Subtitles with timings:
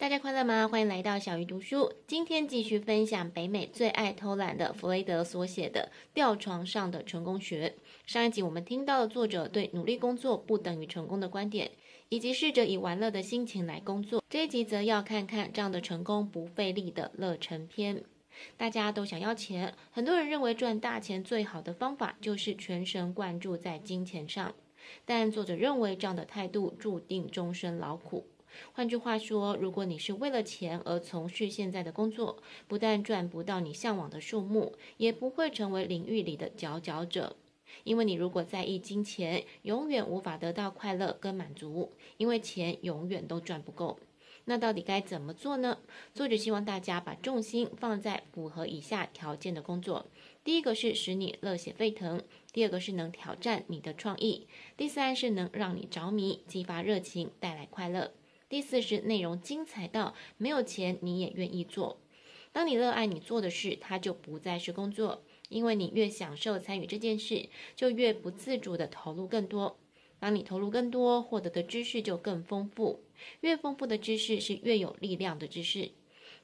[0.00, 0.66] 大家快乐吗？
[0.66, 1.92] 欢迎来到小鱼读书。
[2.06, 7.74] 今天继续分享北美最爱偷懒的弗雷德所写的《吊床上的成功学》。
[8.10, 11.70] 上一集我们听到了作者对努力工作不等于成功的观点，
[12.08, 14.24] 以及试着以玩乐的心情来工作。
[14.30, 18.02] 这一集则要看看这样的成功不费力的乐成篇。
[18.56, 24.54] 大家都想要钱，很多人认为赚大钱最好的方法就是全神贯注在金钱上，
[25.04, 28.24] 但作者认为这样的态度注定终身劳苦。
[28.72, 37.36] 换句话说，如果你是为了钱而从事现在的工作，不但赚不到你向往的数目，也不会成为领域里的佼佼者。
[37.84, 43.98] 因为你如果在意金钱，永远无法得到快乐跟满足，因为钱永远都赚不够。
[44.46, 45.78] 那到底该怎么做呢？
[46.12, 50.06] 作者希望大家把重心放在符合以下条件的工作：
[50.42, 52.18] 第一个是使你热血沸腾；
[52.52, 54.46] 第二个是能挑战你的创意；
[54.76, 58.10] 第三是能让你着迷、激发热情、带来快乐。
[58.50, 62.00] 第四是内容精彩到没有钱你也愿意做。
[62.50, 69.78] 当你热爱你做的事，它就不再是工作，因为你越享受参与这件事，就越不自主地投入更多。
[70.18, 73.04] 当你投入更多，获得的知识就更丰富。
[73.40, 75.92] 越丰富的知识是越有力量的知识，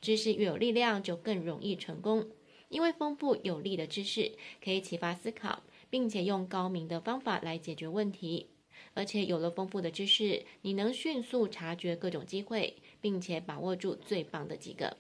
[0.01, 2.31] 知识越有力量就更容易成功。
[2.69, 4.33] 因为丰富有力的知识
[4.63, 8.47] 可以启发思考，并且用高明的方法来解决问题。
[8.95, 14.97] 而且有了丰富的知识，你能迅速察觉各种机会，并且把握住最棒的几个。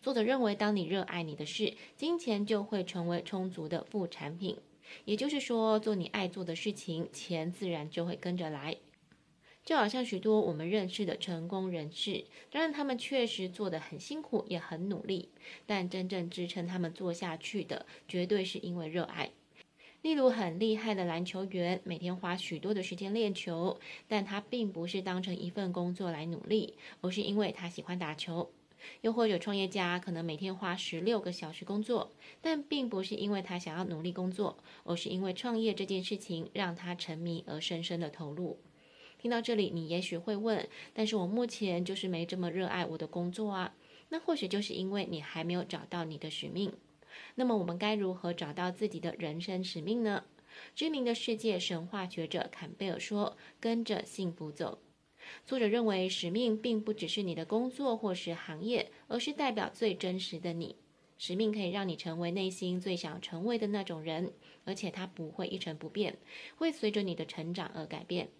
[0.00, 4.56] 作者认为，当你热爱你的事，金钱就会成为充足的副产品。
[5.04, 8.76] 也就是说，做你爱做的事情，钱自然就会跟着来。
[9.62, 15.28] 就好像许多我们认识的成功人士，当然他们确实做得很辛苦，也很努力，
[15.66, 19.30] 但真正支撑他们做下去的，绝对是因为热爱。
[20.02, 28.50] 例如很厉害的篮球员，每天花许多的时间练球，但他并不是当成一份工作来努力，而是因为他喜欢打球。
[29.02, 38.58] 又或者创业家可能每天花十六个小时工作，但并不是因为他想要努力工作，而是因为创业这件事情让他沉迷而深深的投入。
[39.18, 43.74] 听到这里，你也许会问：但是我目前就是没这么热爱我的工作啊。
[44.08, 46.72] 那或许就是因为你还没有找到你的使命。
[47.34, 50.24] 那么我们该如何找到自己的人生使命呢？
[50.74, 54.78] 知名的世界神话学者坎贝尔说：“跟着幸福走。”
[55.46, 60.76] 作者认为，使命并不只是你的工作或是行业，而是代表最真实的你。
[61.18, 64.32] 使命可以让你成为内心最想成为的那种人，
[64.64, 66.16] 而且它不会一成不变，
[66.56, 68.30] 会随着你的成长而改变。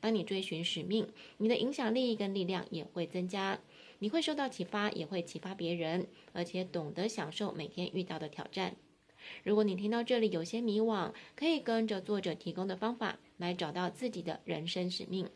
[0.00, 1.08] 当你追寻使命，
[1.38, 3.60] 你的影响力跟力量也会增加。
[3.98, 8.76] 你会受到启发，也会启发别人，而且懂得享受每天遇到的挑战。
[9.42, 15.28] 如果你听到这里有些迷惘，可以跟着作者提供的方法来找到自己的人生使命。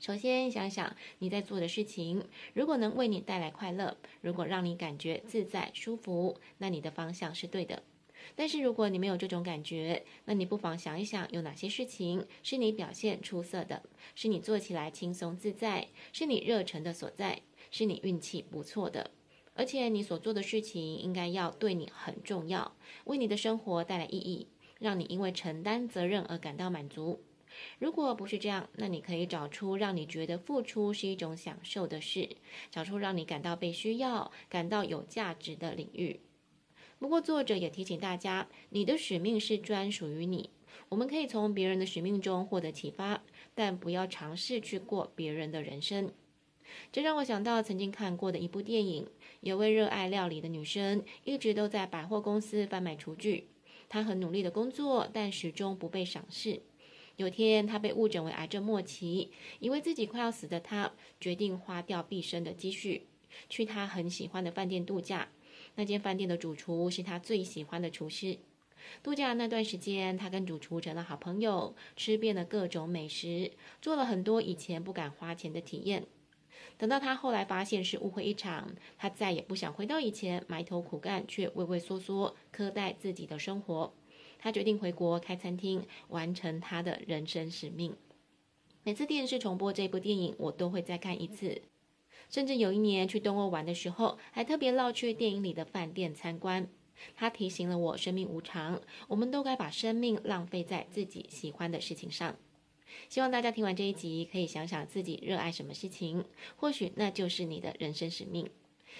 [0.00, 7.82] 首先，想想你在做的事情，如果能为你带来快乐，如果让你感觉自在舒服，那你的方向是对的。
[8.34, 13.82] 但是如果你没有这种感觉，那你不妨想一想，有哪些事情是你表现出色的，
[14.14, 17.42] 是你做起来轻松自在，是你热忱的所在，
[17.74, 19.10] 是你运气不错的。
[19.54, 22.76] 而且你所做的事情应该要对你很重要，
[23.06, 24.46] 为你的生活带来意义，
[24.78, 27.24] 让你因为承担责任而感到满足。
[27.80, 32.36] 如果不是这样，那你可以找出让你觉得付出是一种享受的事，
[32.70, 36.20] 找出让你感到被需要、感到有价值的领域。
[37.00, 40.50] 不过，作者也提醒大家，你的使命是专属于你。
[40.90, 46.12] 我们可以从别人的使命中获得启发，但不要尝试去过别人的人生。
[46.92, 49.06] 这让我想到曾经看过的一部电影，
[49.40, 53.48] 有位热爱料理的女生，一直都在百货公司贩卖厨具。
[53.88, 56.62] 她很努力的工作，但始终不被赏识。
[57.16, 59.30] 有天，她被误诊为癌症末期，
[59.60, 63.06] 以为自己快要死的她，决定花掉毕生的积蓄，
[63.48, 65.28] 去她很喜欢的饭店度假。
[65.76, 68.38] 那间饭店的主厨是她最喜欢的厨师。
[69.02, 76.06] 度假那段时间，她跟主厨成了好朋友，吃遍了各种美食，做了很多以前不敢花钱的体验。
[76.76, 83.92] 等到他后来发现是误会一场，他再也不想回到以前埋头苦干却畏畏缩缩、苛待自己的生活。
[84.38, 87.96] 他决定回国开餐厅，完成他的人生使命。
[88.82, 91.62] 每次电视重播这部电影，我都会再看一次。
[92.28, 96.68] 甚至有一年去东欧玩的时候，还特别绕去电影里的饭店参观。
[97.14, 102.36] 他提醒了我，生命无常，我们都该把生命浪费在自己喜欢的事情上。
[103.08, 106.24] 希望大家听完这一集，可以想想自己热爱什么事情，
[106.56, 108.48] 或许那就是你的人生使命。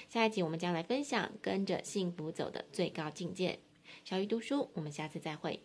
[0.09, 3.59] 下一集我们将来分享跟着幸福走的最高境界。
[4.05, 5.61] 小鱼读书，我们下次再会。